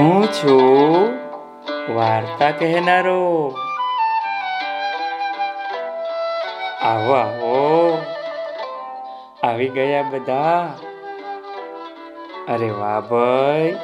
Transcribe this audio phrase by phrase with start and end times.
[0.00, 1.02] હું છું
[1.94, 3.54] વાર્તા કહેનારો.
[6.82, 7.98] આવો આવો.
[9.42, 10.78] આવી ગયા બધા.
[12.48, 13.76] અરે વાહ ભાઈ.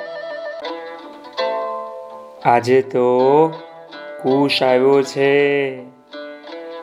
[2.44, 3.48] આજે તો
[4.22, 5.74] કુશ આવ્યો છે.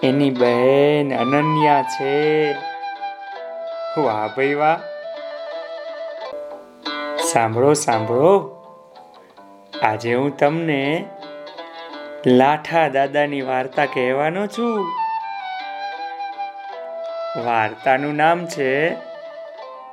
[0.04, 2.52] એની બહેન અનન્યા છે.
[3.98, 4.80] વાહ ભાઈ, વાહ.
[7.18, 8.63] સાંભળો સાંભળો.
[9.84, 11.06] આજે હું તમને
[12.28, 14.86] લાઠા દાદાની વાર્તા કહેવાનો છું.
[17.46, 18.90] વાર્તાનું નામ છે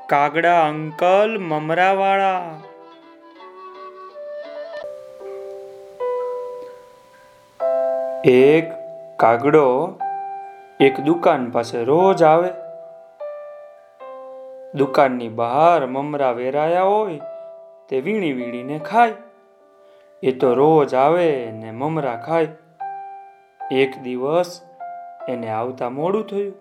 [0.06, 2.42] કાગડા અંકલ મમરાવાળા.
[8.24, 8.70] એક
[9.16, 9.98] કાગડો
[10.80, 12.48] એક દુકાન પાસે રોજ આવે.
[14.74, 17.18] દુકાનની બહાર મમરા વેરાયા હોય
[17.88, 19.12] તે વીણી વીણીને ખાય.
[20.22, 22.48] એ તો રોજ આવે ને મમરા ખાય.
[23.72, 24.62] એક દિવસ
[25.28, 26.54] એને આવતા મોડું થયું.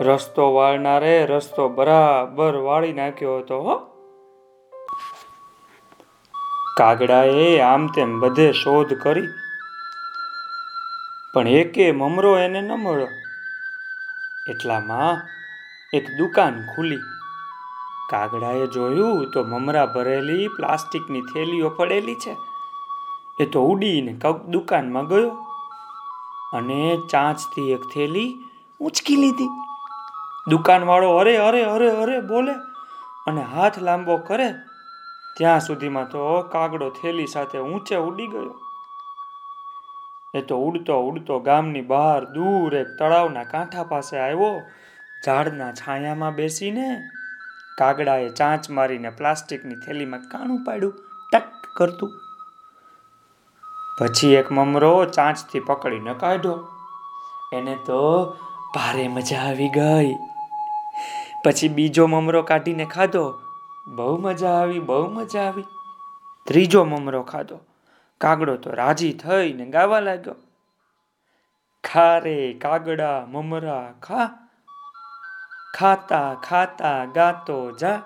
[0.00, 3.78] રસ્તો વાળનારે રસ્તો બરાબર વાળી નાખ્યો હતો, હો.
[6.78, 9.28] કાગડાએ આમ તેમ બધે શોધ કરી.
[11.34, 13.08] પણ એકે મમરો એને ન મળ્યો.
[14.48, 15.20] એટલામાં
[15.94, 16.98] એક દુકાન ખુલી.
[18.12, 22.34] કાગડાએ જોયું તો મમરા ભરેલી પ્લાસ્ટિકની થેલીઓ પડેલી છે.
[23.40, 25.30] એ તો ઉડીને કક દુકાનમાં ગયો
[26.54, 28.28] અને ચાંચથી એક થેલી
[28.80, 29.48] ઉંચકી લીધી.
[30.48, 32.52] દુકાનવાળો અરે અરે અરે અરે બોલે
[33.26, 34.48] અને હાથ લાંબો કરે.
[35.38, 38.54] ત્યાં સુધીમાં તો કાગડો થેલી સાથે ઊંચે ઉડી ગયો.
[40.34, 44.62] એ તો ઉડતો ઉડતો ગામની બહાર દૂર એક તળાવના કાંઠા પાસે આવ્યો.
[45.26, 46.86] ઝાડના છાયામાં બેસીને
[47.78, 50.94] કાગડાએ ચાંચ મારીને પ્લાસ્ટિકની થેલીમાં કાણું પાડ્યું,
[51.32, 51.42] ટક
[51.76, 52.20] કરતું.
[54.00, 56.68] પછી એક મમરો ચાંચથી પકડીને કાઢ્યો.
[57.52, 58.30] એને તો
[58.74, 60.14] ભારે મજા આવી ગઈ.
[61.44, 63.40] પછી બીજો મમરો કાઢીને ખાધો.
[63.86, 65.64] બહુ મજા આવી, બહુ મજા આવી.
[66.46, 67.58] ત્રીજો મમરો ખાધો.
[68.20, 70.34] કાગડો તો રાજી થઈને ગાવા લાગ્યો.
[71.84, 74.41] ખા રે કાગડા, મમરા, ખા.
[75.74, 78.00] ખાતા ખાતા ગાતો જા,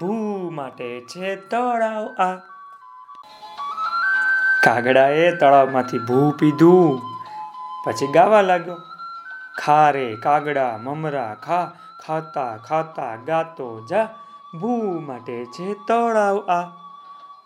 [0.00, 2.36] ભૂ માટે છે તળાવ આ.
[4.62, 7.02] કાગડાએ તળાવમાંથી ભૂ પીધું,
[7.86, 8.76] પછી ગાવા લાગ્યો.
[9.58, 11.72] ખારે કાગડા, મમરા, ખા,
[12.06, 14.08] ખાતા ખાતા ગાતો જા,
[14.60, 16.70] ભૂ માટે છે તળાવ આ.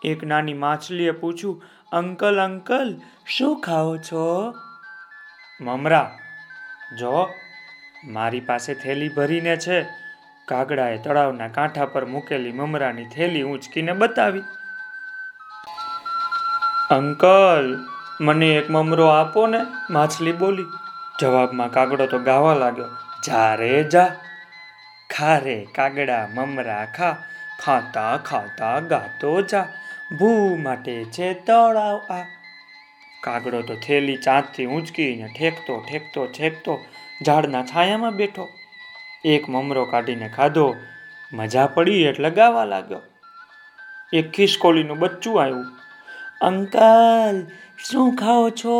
[0.01, 4.53] એક નાની માછલીએ પૂછ્યું, અંકલ અંકલ, શું ખાઓ છો?
[5.61, 6.11] મમરા.
[6.99, 7.29] જો
[8.03, 9.85] મારી પાસે થેલી ભરીને છે.
[10.45, 14.43] કાગડાએ તળાવના કાંઠા પર મૂકેલી મમરાની થેલી ઊંચકીને બતાવી.
[16.89, 17.87] અંકલ,
[18.21, 19.59] મને એક મમરો આપો ને,
[19.89, 20.65] માછલી બોલી.
[21.21, 22.85] જવાબમાં કાગડો તો ગાવા લાગ્યો.
[23.25, 24.15] જા રે જા.
[25.09, 27.17] ખા રે કાગડા, મમરા ખા,
[27.65, 29.67] ખાતા ખાતા ગાતો જા.
[30.19, 32.25] ભૂ માટે છે તળાવ આ.
[33.23, 36.85] કાગડો તો થેલી ચાંદથી ઊંચકીને ઠેકતો ઠેકતો ઠેકતો
[37.25, 38.49] ઝાડના છાયામાં બેઠો.
[39.25, 40.75] એક મમરો કાઢીને ખાધો.
[41.33, 43.01] મજા પડી એટલે ગાવા લાગ્યો.
[44.13, 45.65] એક ખિસકોલીનું બચ્ચું આવ્યું
[46.41, 47.47] અંકલ,
[47.85, 48.73] શું ખાઓ છો?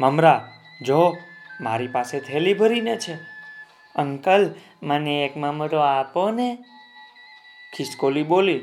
[0.00, 0.48] મમરા,
[0.82, 1.16] જો,
[1.60, 3.14] મારી પાસે થેલી ભરીને છે.
[3.94, 6.58] અંકલ, મને એક મમરો આપો ને.
[7.76, 8.60] ખિસકોલી બોલી.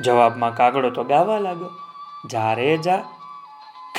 [0.00, 1.70] જવાબમાં કાગડો તો ગાવા લાગ્યો.
[2.30, 3.04] જા રે, જા.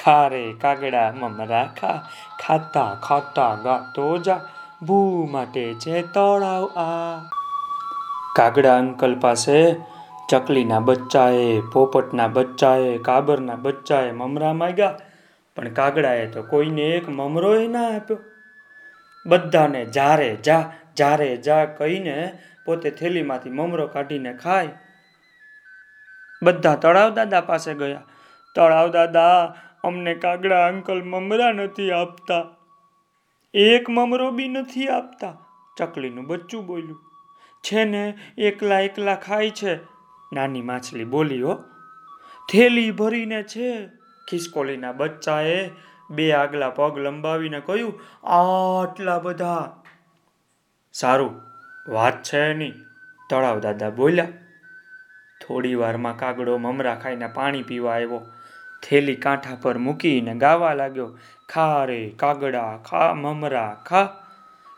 [0.07, 2.03] ખા રે કાગડા મમરા ખા
[2.41, 4.39] ખાતા ખાતા ગાતો જા
[4.83, 7.19] ભૂ માટે છે તળાવ આ
[8.35, 9.75] કાગડા અંકલ પાસે
[10.29, 14.95] ચકલીના બચ્ચાએ પોપટના બચ્ચાએ કાબરના બચ્ચાએ મમરા માંગ્યા
[15.55, 18.17] પણ કાગડાએ તો કોઈને એક મમરોય ના આપ્યો.
[19.25, 20.63] બધાને જારે જા
[20.97, 24.69] જારે જા કહીને પોતે થેલીમાંથી મમરો કાઢીને ખાય.
[26.43, 28.01] બધા તળાવ દાદા પાસે ગયા.
[28.55, 29.53] તળાવ દાદા
[29.87, 32.45] અમને કાગડા અંકલ મમરા નથી આપતા.
[33.53, 35.37] એક મમરો બી નથી આપતા.
[35.77, 37.01] ચકલીનું બચ્ચું બોલ્યું.
[37.61, 39.75] છે ને, એકલા એકલા ખાય છે.
[40.33, 41.55] નાની માછલી બોલી, હો.
[42.51, 43.87] થેલી ભરીને છે.
[44.29, 45.69] ખિસકોલીના બચ્ચાએ
[46.09, 49.83] બે આગલા પગ લંબાવીને કહ્યું, આટલા બધા.
[50.93, 51.41] સારું,
[51.87, 52.73] વાત છે નહીં
[53.29, 54.27] તળાવ દાદા બોલ્યા.
[55.47, 58.36] થોડી વારમાં કાગડો મમરા ખાઈને પાણી પીવા આવ્યો.
[58.83, 61.09] થેલી કાંઠા પર મૂકીને ગાવા લાગ્યો,
[61.49, 64.07] ખા રે કાગડા, ખા મમરા, ખા,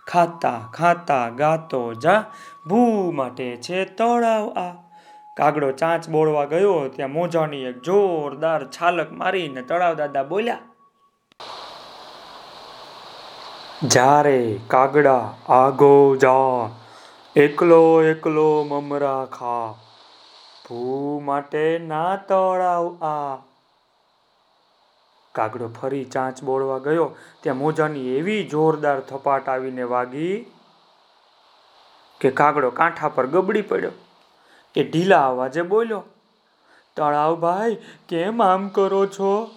[0.08, 2.24] ખાતા ખાતા ગાતો જા,
[2.68, 4.72] ભૂ માટે છે તળાવ આ.
[5.38, 10.58] કાગડો ચાંચ બોળવા ગયો, ત્યાં મોજાની એક જોરદાર છાલક મારીને તળાવ દાદા બોલ્યા
[13.84, 16.70] જ્યારે કાગડા, આગો જા,
[17.36, 19.70] એકલો એકલો મમરા ખા,
[20.66, 23.38] ભૂ માટે ના તળાવ આ.
[25.36, 27.16] કાગડો ફરી ચાંચ બોળવા ગયો.
[27.42, 30.46] ત્યાં મોજાની એવી જોરદાર થપાટ આવીને વાગી
[32.22, 33.92] કે કાગડો કાંઠા પર ગબડી પડ્યો.
[34.76, 36.04] એ ઢીલા અવાજે બોલ્યો,
[36.96, 37.78] તળાવ ભાઈ,
[38.10, 39.52] કેમ આમ કરો છો?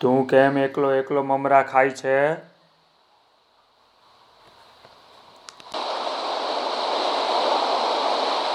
[0.00, 2.18] તું કેમ એકલો એકલો મમરા ખાય છે?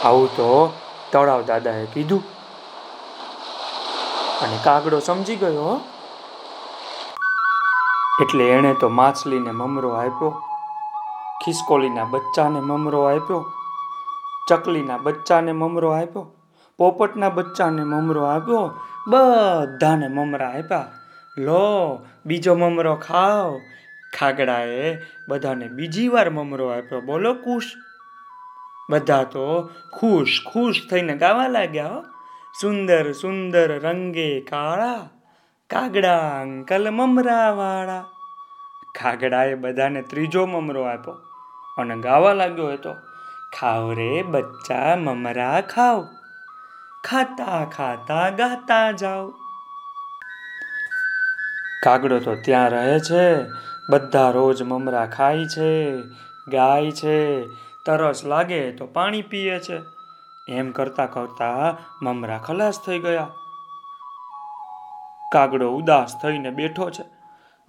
[0.04, 0.74] આવું તો
[1.12, 2.39] તળાવ દાદાએ કીધું.
[4.44, 5.82] અને કાગડો સમજી ગયો
[8.22, 10.30] એટલે એણે તો માછલીને મમરો આપ્યો,
[11.46, 13.46] ખિસકોલીના બચ્ચાને મમરો આપ્યો,
[14.50, 16.32] ચકલીના બચ્ચાને મમરો આપ્યો,
[16.78, 18.72] પોપટના બચ્ચાને મમરો આપ્યો,
[19.08, 20.92] બધાને મમરા આપ્યા.
[21.38, 23.60] લો, બીજો મમરો ખાઓ.
[24.20, 24.98] ખાગડાએ
[25.28, 27.02] બધાને બીજી વાર મમરો આપ્યો.
[27.02, 27.72] બોલો કુશ
[28.90, 31.90] બધા તો ખુશ ખુશ થઈને ગાવા લાગ્યા
[32.54, 35.10] સુંદર સુંદર રંગે કાળા,
[35.69, 38.06] કાગડા અંકલ મમરા વાળા
[38.96, 41.13] કાગડાએ બધાને ત્રીજો મમરો આપ્યો
[41.78, 42.96] અને ગાવા લાગ્યો હતો,
[43.60, 46.07] ખાવ રે બચ્ચા, મમરા ખાવ.
[47.04, 49.30] ખાતા ખાતા ગાતા જાઓ
[51.84, 53.44] કાગડો તો ત્યાં રહે છે,
[53.90, 56.02] બધા રોજ મમરા ખાય છે,
[56.48, 57.45] ગાય છે,
[57.86, 59.99] તરસ લાગે તો પાણી પીએ છે.
[60.50, 63.30] એમ કરતા કરતા મમરા ખલાસ થઈ ગયા.
[65.34, 67.04] કાગડો ઉદાસ થઈને બેઠો છે.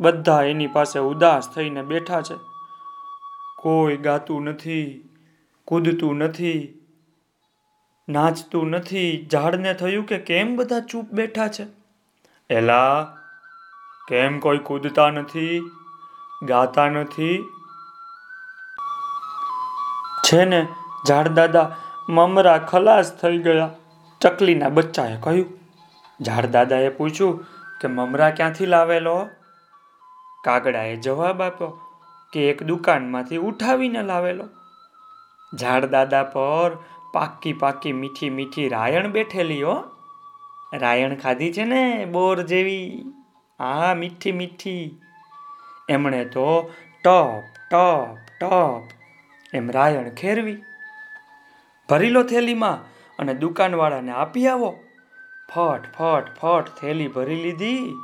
[0.00, 2.35] બધા એની પાસે ઉદાસ થઈને બેઠા છે.
[3.59, 5.09] કોઈ ગાતું નથી,
[5.65, 6.81] કૂદતું નથી,
[8.09, 9.29] નાચતું નથી.
[9.33, 11.67] ઝાડને થયું કે કેમ બધા ચૂપ બેઠા છે?
[12.50, 13.05] એલા,
[14.09, 15.71] કેમ કોઈ કૂદતા નથી,
[16.43, 17.44] ગાતા નથી?
[20.25, 20.69] છે ને,
[21.09, 21.76] ઝાડ દાદા
[22.08, 23.70] મમરા ખલાસ થઈ ગયા.
[24.20, 25.58] ચકલીના બચ્ચાએ કહ્યું
[26.20, 27.47] ઝાડ દાદાએ પૂછ્યું
[27.81, 29.29] કે મમરા ક્યાંથી લાવેલો?
[30.44, 31.81] કાગડાએ જવાબ આપ્યો
[32.32, 34.49] કે એક દુકાનમાંથી ઉઠાવીને લાવેલો.
[35.55, 36.79] ઝાડ દાદા પર
[37.12, 39.85] પાકી પાકી મીઠી મીઠી રાયણ બેઠેલી હો.
[40.73, 43.05] રાયણ ખાધી છે ને બોર જેવી?
[43.61, 45.00] આ મીઠી મીઠી.
[45.88, 46.70] એમણે તો
[47.05, 48.82] ટપ ટપ ટપ
[49.55, 50.62] એમ રાયણ ખેરવી
[51.91, 52.79] ભરી લો થેલીમાં
[53.19, 54.71] અને દુકાનવાળાને આપી આવો.
[55.49, 57.95] ફટ ફટ ફટ, થેલી ભરી લીધી.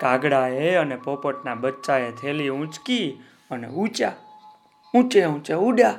[0.00, 3.06] કાગડાએ અને પોપટના બચ્ચાએ થેલી ઊંચકી
[3.50, 4.14] અને ઊંચા
[4.94, 5.98] ઊંચે ઊંચે ઉડ્યા.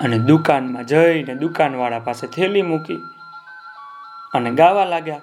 [0.00, 3.00] અને દુકાનમાં જઈને દુકાનવાળા પાસે થેલી મૂકી
[4.34, 5.20] અને ગાવા લાગ્યા,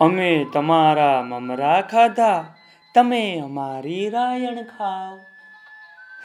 [0.00, 2.40] અમે તમારા મમરા ખાધા,
[2.94, 5.18] તમે અમારી રાયણ ખાવ.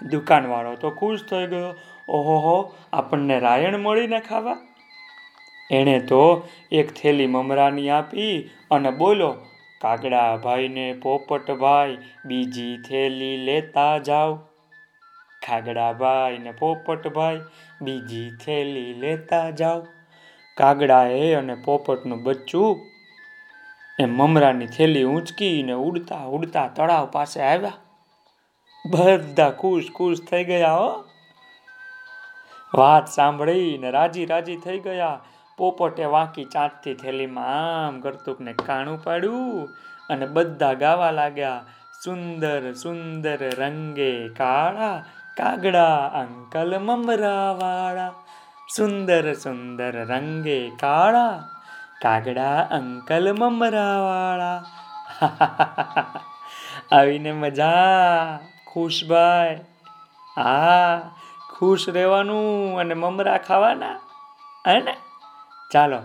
[0.02, 1.74] દુકાનવાળો તો ખુશ થઈ ગયો.
[2.08, 4.58] ઓહો આપણને રાયણ મળીને ખાવા?
[5.72, 9.36] એણે તો એક થેલી મમરાની આપી અને બોલો,
[9.82, 14.36] કાગડા ભાઈને પોપટભાઈ, બીજી થેલી લેતા જાઓ.
[15.48, 17.42] ખાગડાભાઈ ને પોપટભાઈ,
[17.82, 19.82] બીજી થેલી લેતા જાઓ.
[20.58, 22.80] કાગડાએ અને પોપટનું બચ્ચું?
[24.00, 27.74] એ મમરાની થેલી ઊંચકીને ઉડતા ઉડતા તળાવ પાસે આવ્યા.
[28.86, 31.13] બધા ખુશ ખુશ થઈ ગયા, હો.
[32.74, 35.20] વાત સાંભળીને રાજી રાજી થઈ ગયા.
[35.58, 39.70] પોપટે વાંકી ચાંચથી થેલીમાં આમ કરતુકને કાણું પાડ્યું
[40.10, 41.66] અને બધા ગાવા લાગ્યા,
[42.04, 45.04] સુંદર સુંદર રંગે કાળા,
[45.38, 48.12] કાગડા અંકલ મમરા વાળા
[48.76, 51.44] સુંદર સુંદર રંગે કાળા,
[52.02, 54.64] કાગડા અંકલ મમરા વાળા
[56.92, 58.40] આવીને મજા.
[58.74, 59.56] ખુશભાઈ
[60.36, 61.02] હા.
[61.60, 64.00] ખુશ રહેવાનું અને મમરા ખાવાના,
[64.68, 64.98] હે ને?
[65.72, 66.00] ચાલો,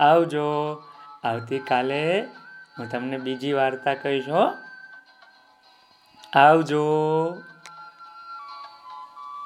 [0.00, 0.82] આવજો.
[1.24, 2.24] આવતીકાલે
[2.78, 4.52] હું તમને બીજી વાર્તા કહીશ, હો.
[6.36, 6.84] આવજો.